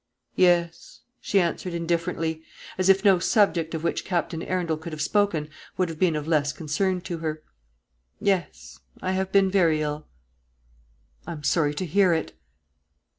"Yes," 0.35 1.01
she 1.19 1.39
answered 1.39 1.75
indifferently; 1.75 2.41
as 2.75 2.89
if 2.89 3.05
no 3.05 3.19
subject 3.19 3.75
of 3.75 3.83
which 3.83 4.03
Captain 4.03 4.41
Arundel 4.41 4.75
could 4.77 4.93
have 4.93 4.99
spoken 5.03 5.47
would 5.77 5.89
have 5.89 5.99
been 5.99 6.15
of 6.15 6.27
less 6.27 6.51
concern 6.51 7.01
to 7.01 7.19
her, 7.19 7.43
"yes, 8.19 8.79
I 9.03 9.11
have 9.11 9.31
been 9.31 9.51
very 9.51 9.83
ill." 9.83 10.07
"I 11.27 11.33
am 11.33 11.43
sorry 11.43 11.75
to 11.75 11.85
hear 11.85 12.13
it." 12.13 12.33